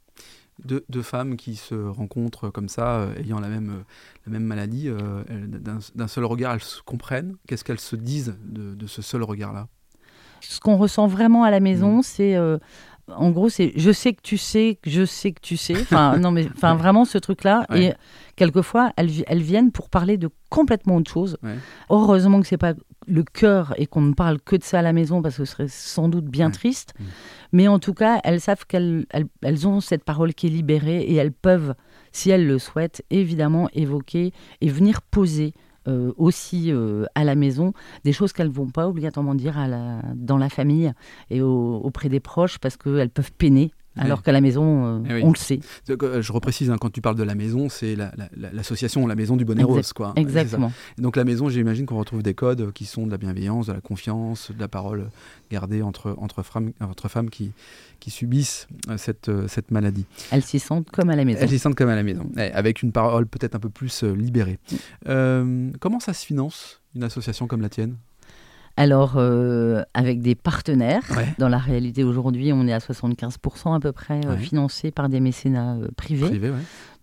deux, 0.65 1.01
femmes 1.01 1.37
qui 1.37 1.55
se 1.55 1.75
rencontrent 1.75 2.49
comme 2.49 2.69
ça, 2.69 2.95
euh, 2.95 3.15
ayant 3.17 3.39
la 3.39 3.47
même, 3.47 3.69
euh, 3.69 3.83
la 4.25 4.33
même 4.33 4.43
maladie, 4.43 4.87
euh, 4.87 5.23
d'un 5.95 6.07
seul 6.07 6.25
regard, 6.25 6.53
elles 6.53 6.63
se 6.63 6.81
comprennent. 6.81 7.35
Qu'est-ce 7.47 7.63
qu'elles 7.63 7.79
se 7.79 7.95
disent 7.95 8.35
de, 8.43 8.87
ce 8.87 9.01
seul 9.01 9.23
regard-là? 9.23 9.67
Ce 10.41 10.59
qu'on 10.59 10.77
ressent 10.77 11.07
vraiment 11.07 11.43
à 11.43 11.51
la 11.51 11.59
maison, 11.59 11.99
mm. 11.99 12.03
c'est 12.03 12.37
en 13.07 13.31
gros, 13.31 13.49
c'est 13.49 13.73
je 13.75 13.91
sais 13.91 14.13
que 14.13 14.21
tu 14.21 14.37
sais 14.37 14.79
que 14.81 14.89
je 14.89 15.05
sais 15.05 15.33
que 15.33 15.41
tu 15.41 15.57
sais. 15.57 15.79
Enfin, 15.81 16.17
non, 16.17 16.31
mais 16.31 16.47
enfin, 16.55 16.75
vraiment 16.77 17.05
ce 17.05 17.17
truc-là. 17.17 17.65
Et 17.75 17.93
quelquefois, 18.35 18.91
elles, 18.95 19.11
elles, 19.27 19.41
viennent 19.41 19.71
pour 19.71 19.89
parler 19.89 20.17
de 20.17 20.29
complètement 20.49 20.97
autre 20.97 21.11
chose. 21.11 21.37
Heureusement 21.89 22.39
que 22.41 22.47
c'est 22.47 22.57
pas 22.57 22.73
le 23.11 23.23
cœur 23.23 23.73
et 23.77 23.85
qu'on 23.85 24.01
ne 24.01 24.13
parle 24.13 24.39
que 24.39 24.55
de 24.55 24.63
ça 24.63 24.79
à 24.79 24.81
la 24.81 24.93
maison 24.93 25.21
parce 25.21 25.37
que 25.37 25.45
ce 25.45 25.51
serait 25.51 25.67
sans 25.67 26.07
doute 26.07 26.25
bien 26.25 26.49
triste. 26.49 26.93
Mmh. 26.97 27.03
Mais 27.51 27.67
en 27.67 27.79
tout 27.79 27.93
cas, 27.93 28.19
elles 28.23 28.39
savent 28.39 28.65
qu'elles 28.65 29.05
elles, 29.41 29.67
ont 29.67 29.81
cette 29.81 30.03
parole 30.03 30.33
qui 30.33 30.47
est 30.47 30.49
libérée 30.49 31.01
et 31.01 31.15
elles 31.15 31.33
peuvent, 31.33 31.75
si 32.11 32.29
elles 32.29 32.47
le 32.47 32.57
souhaitent, 32.57 33.03
évidemment 33.09 33.69
évoquer 33.73 34.31
et 34.61 34.69
venir 34.69 35.01
poser 35.01 35.53
euh, 35.87 36.13
aussi 36.17 36.71
euh, 36.71 37.05
à 37.15 37.23
la 37.23 37.35
maison 37.35 37.73
des 38.03 38.13
choses 38.13 38.33
qu'elles 38.33 38.49
ne 38.49 38.53
vont 38.53 38.69
pas 38.69 38.87
obligatoirement 38.87 39.35
dire 39.35 39.57
à 39.57 39.67
la, 39.67 40.01
dans 40.15 40.37
la 40.37 40.47
famille 40.47 40.93
et 41.29 41.41
auprès 41.41 42.07
des 42.07 42.19
proches 42.19 42.59
parce 42.59 42.77
qu'elles 42.77 43.09
peuvent 43.09 43.33
peiner 43.33 43.71
alors 43.97 44.23
qu'à 44.23 44.31
la 44.31 44.41
maison, 44.41 45.03
euh, 45.03 45.19
eh 45.19 45.23
on 45.23 45.31
le 45.31 45.37
sait. 45.37 45.59
Euh, 45.89 46.21
je 46.21 46.31
reprécise, 46.31 46.69
hein, 46.69 46.77
quand 46.79 46.91
tu 46.91 47.01
parles 47.01 47.17
de 47.17 47.23
la 47.23 47.35
maison, 47.35 47.69
c'est 47.69 47.95
l'association, 48.35 49.05
la, 49.05 49.15
maison 49.15 49.35
du 49.35 49.45
bonnet 49.45 49.63
rose. 49.63 49.93
Quoi. 49.93 50.13
Exactement. 50.15 50.71
donc 50.97 51.15
la 51.15 51.23
maison, 51.23 51.49
j'imagine 51.49 51.85
qu'on 51.85 51.97
retrouve 51.97 52.23
des 52.23 52.33
codes 52.33 52.71
qui 52.71 52.85
sont 52.85 53.05
de 53.05 53.11
la 53.11 53.17
bienveillance, 53.17 53.67
de 53.67 53.73
la 53.73 53.81
confiance, 53.81 54.51
de 54.51 54.59
la 54.59 54.67
parole 54.67 55.09
gardée 55.49 55.81
entre, 55.81 56.15
entre, 56.19 56.43
femmes, 56.43 56.71
entre 56.79 57.09
femmes 57.09 57.29
qui, 57.29 57.51
qui 57.99 58.11
subissent 58.11 58.67
euh, 58.89 58.97
cette, 58.97 59.29
cette 59.47 59.71
maladie. 59.71 60.05
Elles 60.31 60.43
s'y 60.43 60.59
sentent 60.59 60.89
comme 60.89 61.09
à 61.09 61.15
la 61.15 61.25
maison. 61.25 61.39
Elles 61.41 61.49
s'y 61.49 61.59
sentent 61.59 61.75
comme 61.75 61.89
à 61.89 61.95
la 61.95 62.03
maison, 62.03 62.29
eh, 62.37 62.51
avec 62.51 62.83
une 62.83 62.91
parole 62.91 63.27
peut-être 63.27 63.55
un 63.55 63.59
peu 63.59 63.69
plus 63.69 64.03
libérée. 64.03 64.59
Mm. 65.05 65.71
comment 65.79 65.99
ça 65.99 66.13
se 66.13 66.25
finance, 66.25 66.81
une 66.95 67.03
association 67.03 67.47
comme 67.47 67.61
la 67.61 67.69
tienne? 67.69 67.97
Alors, 68.81 69.13
euh, 69.17 69.83
avec 69.93 70.21
des 70.21 70.33
partenaires, 70.33 71.03
dans 71.37 71.49
la 71.49 71.59
réalité 71.59 72.03
aujourd'hui, 72.03 72.51
on 72.51 72.65
est 72.65 72.73
à 72.73 72.79
75% 72.79 73.75
à 73.75 73.79
peu 73.79 73.91
près 73.91 74.25
euh, 74.25 74.35
financé 74.37 74.89
par 74.89 75.07
des 75.07 75.19
mécénats 75.19 75.75
euh, 75.75 75.89
privés. 75.95 76.41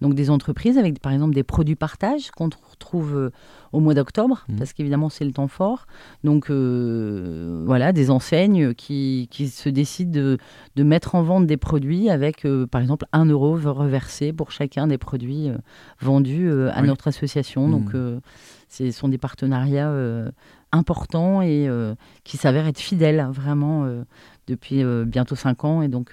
Donc 0.01 0.15
des 0.15 0.29
entreprises 0.29 0.77
avec 0.77 1.01
par 1.01 1.13
exemple 1.13 1.35
des 1.35 1.45
produits 1.45 1.77
partage 1.77 2.33
qu'on 2.33 2.51
retrouve 2.71 3.31
au 3.73 3.81
mois 3.81 3.95
d'octobre, 3.95 4.45
mmh. 4.49 4.57
parce 4.57 4.73
qu'évidemment 4.73 5.09
c'est 5.09 5.25
le 5.25 5.33
temps 5.33 5.49
fort. 5.49 5.87
Donc 6.23 6.51
voilà, 6.51 7.93
des 7.93 8.11
enseignes 8.11 8.75
qui, 8.75 9.29
se 9.33 9.69
décident 9.69 10.37
de, 10.77 10.83
mettre 10.83 11.15
en 11.15 11.23
vente 11.23 11.47
des 11.47 11.57
produits 11.57 12.11
avec 12.11 12.47
par 12.71 12.81
exemple 12.81 13.07
un 13.13 13.25
euro 13.25 13.55
reversé 13.55 14.33
pour 14.33 14.53
chacun 14.53 14.87
des 14.87 14.99
produits 14.99 15.51
vendus 16.01 16.49
à 16.73 16.83
notre 16.83 17.09
association. 17.09 17.69
Donc 17.69 17.93
mmh. 17.93 18.21
ce 18.69 18.91
sont 18.93 19.09
des 19.09 19.19
partenariats 19.19 19.93
important 20.73 21.43
et 21.43 21.67
euh, 21.69 21.95
qui 22.25 22.37
s'avère 22.37 22.67
être 22.67 22.79
fidèle 22.79 23.27
vraiment 23.31 23.85
euh, 23.85 24.05
depuis 24.47 24.83
euh, 24.83 25.05
bientôt 25.05 25.37
5 25.37 25.65
ans. 25.65 25.83
Et 25.83 25.89
donc, 25.89 26.13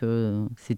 c'est 0.57 0.77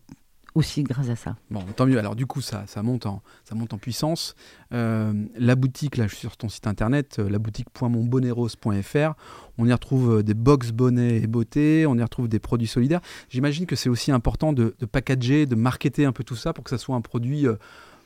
aussi 0.55 0.81
grâce 0.81 1.10
à 1.10 1.15
ça. 1.15 1.36
Bon, 1.51 1.62
tant 1.75 1.86
mieux. 1.86 2.00
Alors 2.00 2.15
du 2.15 2.25
coup, 2.25 2.41
ça, 2.41 2.63
ça, 2.65 2.81
monte, 2.81 3.05
en, 3.05 3.22
ça 3.43 3.53
monte 3.53 3.74
en 3.74 3.77
puissance. 3.77 4.36
la 4.72 5.55
boutique, 5.55 5.98
là, 5.98 6.07
je 6.07 6.13
suis 6.13 6.22
sur 6.22 6.38
ton 6.38 6.50
site 6.50 6.65
internet, 6.65 7.19
la 7.19 7.38
boutique.monboneros.fr. 7.38 9.13
On 9.60 9.67
y 9.67 9.74
retrouve 9.74 10.24
des 10.24 10.34
box 10.34 10.72
bonnets 10.72 11.17
et 11.17 11.27
beauté, 11.27 11.86
on 11.88 11.96
y 11.96 12.01
retrouve 12.01 12.27
des 12.27 12.39
produits 12.39 12.67
solidaires. 12.67 13.01
J'imagine 13.29 13.67
que 13.67 13.75
c'est 13.75 13.89
aussi 13.89 14.12
important 14.12 14.53
de, 14.53 14.74
packager, 14.91 15.46
de 15.46 15.55
marketer 15.55 16.05
un 16.05 16.12
peu 16.12 16.24
tout 16.24 16.36
ça 16.36 16.53
pour 16.53 16.63
que 16.63 16.72
ça 16.72 16.79
soit 16.79 16.96
un 16.96 17.01
produit 17.01 17.46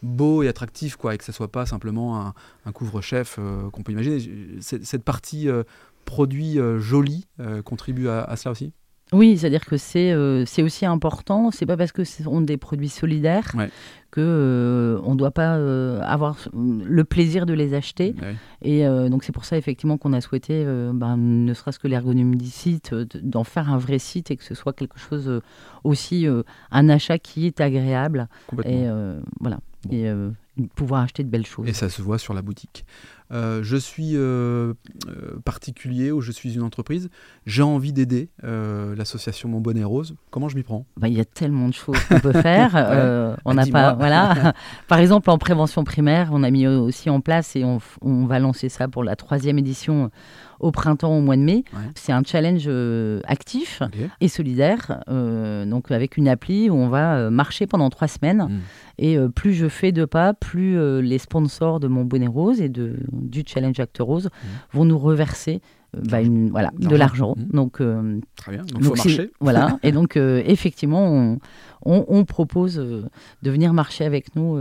beau 0.01 0.43
et 0.43 0.47
attractif, 0.47 0.95
quoi, 0.95 1.15
et 1.15 1.17
que 1.17 1.23
ça 1.23 1.31
soit 1.31 1.51
pas 1.51 1.65
simplement 1.65 2.33
un, 2.65 2.71
couvre-chef 2.71 3.37
euh, 3.39 3.69
qu'on 3.69 3.83
peut 3.83 3.91
imaginer. 3.91 4.19
Cette 4.61 5.03
partie 5.03 5.49
euh, 5.49 5.63
produit 6.05 6.59
euh, 6.59 6.79
joli 6.79 7.27
contribue 7.63 8.07
à, 8.07 8.35
cela 8.35 8.51
aussi? 8.51 8.73
Oui, 9.13 9.37
c'est-à-dire 9.37 9.65
que 9.65 9.77
c'est 9.77 10.15
c'est 10.45 10.63
aussi 10.63 10.85
important. 10.85 11.51
C'est 11.51 11.65
pas 11.65 11.77
parce 11.77 11.91
que 11.91 12.03
ce 12.03 12.23
sont 12.23 12.41
des 12.41 12.57
produits 12.57 12.89
solidaires 12.89 13.53
que 14.09 14.99
on 15.03 15.13
ne 15.13 15.17
doit 15.17 15.31
pas 15.31 15.55
avoir 16.05 16.37
le 16.53 17.03
plaisir 17.03 17.45
de 17.45 17.53
les 17.53 17.73
acheter. 17.73 18.15
Et 18.61 18.85
donc 19.09 19.23
c'est 19.23 19.31
pour 19.33 19.45
ça 19.45 19.57
effectivement 19.57 19.97
qu'on 19.97 20.13
a 20.13 20.21
souhaité, 20.21 20.65
ben, 20.93 21.17
ne 21.17 21.53
serait-ce 21.53 21.79
que 21.79 21.87
l'ergonomie 21.87 22.37
du 22.37 22.49
site, 22.49 22.93
d'en 22.93 23.43
faire 23.43 23.69
un 23.69 23.77
vrai 23.77 23.99
site 23.99 24.31
et 24.31 24.37
que 24.37 24.43
ce 24.43 24.55
soit 24.55 24.73
quelque 24.73 24.99
chose 24.99 25.41
aussi 25.83 26.25
un 26.71 26.89
achat 26.89 27.19
qui 27.19 27.47
est 27.47 27.59
agréable. 27.59 28.29
Et 28.65 28.85
voilà 29.41 29.59
et 29.89 30.07
euh, 30.07 30.29
pouvoir 30.75 31.01
acheter 31.01 31.23
de 31.23 31.29
belles 31.29 31.45
choses. 31.45 31.67
Et 31.67 31.73
ça 31.73 31.89
se 31.89 32.01
voit 32.01 32.17
sur 32.17 32.33
la 32.33 32.41
boutique. 32.41 32.85
Euh, 33.31 33.61
je 33.63 33.77
suis 33.77 34.11
euh, 34.15 34.73
particulier 35.45 36.11
ou 36.11 36.21
je 36.21 36.31
suis 36.31 36.55
une 36.55 36.63
entreprise, 36.63 37.09
j'ai 37.45 37.61
envie 37.63 37.93
d'aider 37.93 38.29
l'association 38.43 39.49
Mon 39.49 39.61
Bonnet 39.61 39.83
Rose. 39.83 40.15
Comment 40.29 40.49
je 40.49 40.55
m'y 40.55 40.63
prends? 40.63 40.85
Bah, 40.97 41.07
Il 41.07 41.13
y 41.15 41.21
a 41.21 41.25
tellement 41.25 41.67
de 41.67 41.73
choses 41.73 41.99
qu'on 42.09 42.19
peut 42.19 42.33
faire. 42.33 43.37
on 43.45 43.53
n'a 43.53 43.65
pas, 43.65 43.93
voilà. 43.93 44.53
Par 44.87 44.99
exemple, 44.99 45.29
en 45.29 45.37
prévention 45.37 45.83
primaire, 45.83 46.29
on 46.31 46.43
a 46.43 46.51
mis 46.51 46.67
aussi 46.67 47.09
en 47.09 47.21
place 47.21 47.55
et 47.55 47.63
on, 47.63 47.79
on 48.01 48.25
va 48.25 48.39
lancer 48.39 48.69
ça 48.69 48.87
pour 48.87 49.03
la 49.03 49.15
troisième 49.15 49.59
édition 49.59 50.11
au 50.61 50.71
printemps, 50.71 51.17
au 51.17 51.21
mois 51.21 51.35
de 51.35 51.41
mai. 51.41 51.63
C'est 51.95 52.11
un 52.11 52.23
challenge 52.23 52.65
euh, 52.67 53.19
actif 53.25 53.81
et 54.21 54.27
solidaire, 54.27 55.03
euh, 55.09 55.65
donc 55.65 55.91
avec 55.91 56.17
une 56.17 56.27
appli 56.27 56.69
où 56.69 56.75
on 56.75 56.87
va 56.87 57.15
euh, 57.15 57.29
marcher 57.29 57.67
pendant 57.67 57.89
trois 57.89 58.07
semaines. 58.07 58.43
Hmm. 58.43 58.59
Et 58.99 59.17
plus 59.35 59.53
je 59.53 59.67
fais 59.67 59.91
de 59.91 60.05
pas, 60.05 60.33
plus 60.33 61.01
les 61.01 61.17
sponsors 61.17 61.79
de 61.79 61.87
mon 61.87 62.05
bonnet 62.05 62.27
rose 62.27 62.61
et 62.61 62.69
de, 62.69 62.97
du 63.11 63.43
challenge 63.45 63.79
Acte 63.79 63.97
Rose 63.99 64.27
hmm. 64.27 64.77
vont 64.77 64.85
nous 64.85 64.99
reverser 64.99 65.61
bah, 65.97 66.21
une, 66.21 66.51
voilà, 66.51 66.69
de 66.77 66.95
l'argent. 66.95 67.33
Hmm. 67.35 67.55
Donc, 67.55 67.81
Très 68.35 68.51
bien, 68.51 68.61
donc, 68.63 68.83
faut 68.83 68.95
marcher. 68.95 69.31
Voilà, 69.39 69.79
et 69.83 69.91
donc 69.91 70.17
effectivement, 70.17 71.39
on, 71.83 72.05
on, 72.07 72.25
propose 72.25 72.75
de 72.75 73.49
venir 73.51 73.73
marcher 73.73 74.05
avec 74.05 74.35
nous 74.35 74.55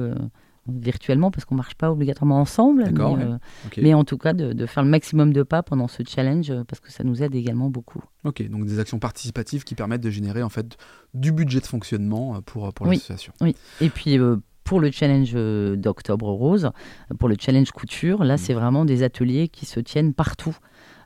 virtuellement 0.71 1.31
parce 1.31 1.45
qu'on 1.45 1.55
marche 1.55 1.75
pas 1.75 1.91
obligatoirement 1.91 2.41
ensemble, 2.41 2.91
mais, 2.93 3.01
euh, 3.01 3.39
mais, 3.79 3.95
en 3.95 4.05
tout 4.05 4.19
cas 4.19 4.33
de, 4.33 4.67
faire 4.67 4.83
le 4.83 4.89
maximum 4.89 5.33
de 5.33 5.43
pas 5.43 5.63
pendant 5.63 5.89
ce 5.89 6.03
challenge 6.07 6.51
euh, 6.51 6.65
parce 6.65 6.81
que 6.81 6.91
ça 6.91 7.05
nous 7.05 7.23
aide 7.23 7.35
également 7.35 7.71
beaucoup. 7.71 8.03
Ok, 8.25 8.47
donc 8.49 8.67
des 8.67 8.79
actions 8.79 8.99
participatives 8.99 9.65
qui 9.65 9.75
permettent 9.75 10.01
de 10.01 10.11
générer 10.11 10.43
en 10.43 10.49
fait 10.49 10.77
du 11.15 11.33
budget 11.33 11.61
de 11.61 11.67
fonctionnement 11.67 12.37
euh, 12.37 12.41
pour, 12.41 12.73
pour 12.73 12.87
l'association. 12.87 13.33
Oui, 13.41 13.55
et 13.81 13.91
puis 13.91 14.19
pour 14.65 14.81
le 14.81 14.91
challenge 14.91 15.33
d'Octobre 15.33 16.29
Rose, 16.29 16.71
pour 17.19 17.29
le 17.29 17.37
challenge 17.39 17.71
couture, 17.73 18.25
là 18.25 18.35
mmh. 18.35 18.39
c'est 18.39 18.55
vraiment 18.55 18.85
des 18.85 19.03
ateliers 19.03 19.49
qui 19.49 19.67
se 19.67 19.81
tiennent 19.81 20.15
partout. 20.15 20.57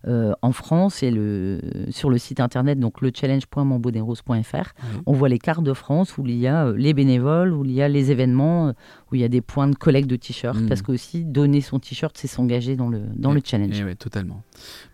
Euh, 0.06 0.35
en 0.42 0.52
France 0.52 1.02
et 1.02 1.11
le, 1.11 1.61
sur 1.88 2.11
le 2.11 2.18
site 2.18 2.38
internet, 2.38 2.78
donc 2.78 3.00
le 3.00 3.11
challenge.monbonerose.fr, 3.14 4.75
on 5.06 5.12
voit 5.14 5.30
les 5.30 5.38
cartes 5.38 5.62
de 5.64 5.73
France 5.73 6.18
où 6.18 6.26
il 6.26 6.37
y 6.37 6.47
a 6.47 6.71
les 6.73 6.92
bénévoles, 6.92 7.54
où 7.54 7.64
il 7.64 7.73
y 7.73 7.80
a 7.80 7.88
les 7.88 8.11
événements, 8.11 8.75
où 9.14 9.16
il 9.16 9.23
y 9.23 9.25
a 9.25 9.28
des 9.28 9.40
points 9.40 9.68
de 9.68 9.76
collecte 9.76 10.09
de 10.09 10.16
t-shirts. 10.16 10.61
Mmh. 10.61 10.68
Parce 10.68 10.83
que 10.83 10.92
aussi, 10.92 11.25
donner 11.25 11.61
son 11.61 11.78
t-shirt, 11.78 12.16
c'est 12.18 12.26
s'engager 12.26 12.76
dans 12.76 12.88
le, 12.88 13.02
dans 13.14 13.33
le 13.33 13.40
challenge. 13.42 13.83
Oui, 13.85 13.97
totalement. 13.97 14.42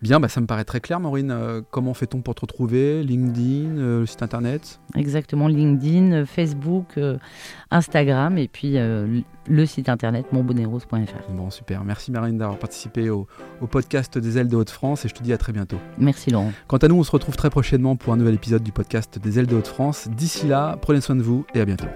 Bien, 0.01 0.19
bah, 0.19 0.29
ça 0.29 0.39
me 0.39 0.45
paraît 0.45 0.63
très 0.63 0.79
clair, 0.79 0.99
Maureen. 0.99 1.63
comment 1.71 1.93
fait-on 1.93 2.21
pour 2.21 2.35
te 2.35 2.41
retrouver? 2.41 3.03
LinkedIn, 3.03 3.73
le 3.75 4.05
site 4.05 4.23
internet? 4.23 4.79
Exactement, 4.95 5.47
LinkedIn, 5.47 6.25
Facebook, 6.25 6.99
Instagram 7.71 8.37
et 8.37 8.47
puis 8.47 8.77
le 9.47 9.65
site 9.65 9.89
internet 9.89 10.31
monbonerose.fr. 10.31 11.31
Bon, 11.31 11.49
super. 11.49 11.83
Merci 11.83 12.11
Marine 12.11 12.37
d'avoir 12.37 12.59
participé 12.59 13.09
au, 13.09 13.27
au, 13.61 13.67
podcast 13.67 14.17
des 14.17 14.37
ailes 14.37 14.47
de 14.47 14.55
Haute-France 14.55 15.05
et 15.05 15.09
je 15.09 15.13
te 15.13 15.23
dis 15.23 15.33
à 15.33 15.37
très 15.37 15.53
bientôt. 15.53 15.77
Merci 15.97 16.31
Laurent. 16.31 16.51
Quant 16.67 16.77
à 16.77 16.87
nous, 16.87 16.95
on 16.95 17.03
se 17.03 17.11
retrouve 17.11 17.35
très 17.35 17.49
prochainement 17.49 17.95
pour 17.95 18.13
un 18.13 18.17
nouvel 18.17 18.35
épisode 18.35 18.63
du 18.63 18.71
podcast 18.71 19.19
des 19.19 19.39
ailes 19.39 19.47
de 19.47 19.55
Haute-France. 19.55 20.09
D'ici 20.09 20.47
là, 20.47 20.77
prenez 20.81 21.01
soin 21.01 21.15
de 21.15 21.23
vous 21.23 21.45
et 21.53 21.61
à 21.61 21.65
bientôt. 21.65 21.87